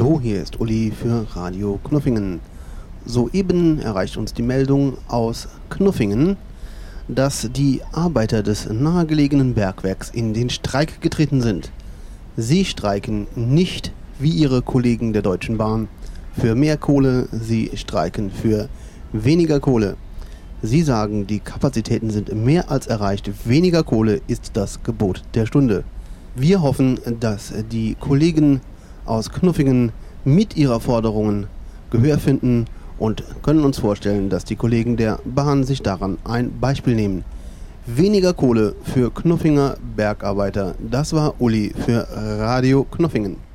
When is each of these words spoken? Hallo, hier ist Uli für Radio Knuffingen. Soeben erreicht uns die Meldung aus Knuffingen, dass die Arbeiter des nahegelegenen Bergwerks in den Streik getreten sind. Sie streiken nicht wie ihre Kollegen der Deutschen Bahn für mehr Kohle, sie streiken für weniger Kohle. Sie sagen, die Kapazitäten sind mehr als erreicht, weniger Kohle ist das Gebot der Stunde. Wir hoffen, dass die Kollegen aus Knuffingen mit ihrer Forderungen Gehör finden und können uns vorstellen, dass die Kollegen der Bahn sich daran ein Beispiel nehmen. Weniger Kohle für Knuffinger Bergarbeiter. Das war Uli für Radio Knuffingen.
Hallo, 0.00 0.18
hier 0.18 0.40
ist 0.40 0.58
Uli 0.58 0.92
für 0.98 1.26
Radio 1.36 1.78
Knuffingen. 1.84 2.40
Soeben 3.04 3.80
erreicht 3.80 4.16
uns 4.16 4.32
die 4.32 4.40
Meldung 4.40 4.96
aus 5.08 5.46
Knuffingen, 5.68 6.38
dass 7.06 7.50
die 7.54 7.82
Arbeiter 7.92 8.42
des 8.42 8.66
nahegelegenen 8.70 9.52
Bergwerks 9.52 10.08
in 10.08 10.32
den 10.32 10.48
Streik 10.48 11.02
getreten 11.02 11.42
sind. 11.42 11.70
Sie 12.38 12.64
streiken 12.64 13.26
nicht 13.36 13.92
wie 14.18 14.30
ihre 14.30 14.62
Kollegen 14.62 15.12
der 15.12 15.20
Deutschen 15.20 15.58
Bahn 15.58 15.88
für 16.32 16.54
mehr 16.54 16.78
Kohle, 16.78 17.28
sie 17.30 17.70
streiken 17.74 18.30
für 18.30 18.70
weniger 19.12 19.60
Kohle. 19.60 19.96
Sie 20.62 20.80
sagen, 20.80 21.26
die 21.26 21.40
Kapazitäten 21.40 22.08
sind 22.08 22.34
mehr 22.34 22.70
als 22.70 22.86
erreicht, 22.86 23.30
weniger 23.44 23.82
Kohle 23.82 24.22
ist 24.28 24.52
das 24.54 24.82
Gebot 24.82 25.24
der 25.34 25.44
Stunde. 25.44 25.84
Wir 26.34 26.62
hoffen, 26.62 26.98
dass 27.20 27.52
die 27.70 27.96
Kollegen 28.00 28.62
aus 29.04 29.30
Knuffingen 29.30 29.92
mit 30.24 30.56
ihrer 30.56 30.80
Forderungen 30.80 31.46
Gehör 31.90 32.18
finden 32.18 32.66
und 32.98 33.24
können 33.42 33.64
uns 33.64 33.78
vorstellen, 33.78 34.28
dass 34.30 34.44
die 34.44 34.56
Kollegen 34.56 34.96
der 34.96 35.18
Bahn 35.24 35.64
sich 35.64 35.82
daran 35.82 36.18
ein 36.24 36.60
Beispiel 36.60 36.94
nehmen. 36.94 37.24
Weniger 37.86 38.34
Kohle 38.34 38.76
für 38.84 39.10
Knuffinger 39.10 39.76
Bergarbeiter. 39.96 40.74
Das 40.78 41.12
war 41.12 41.34
Uli 41.40 41.72
für 41.84 42.06
Radio 42.12 42.84
Knuffingen. 42.84 43.49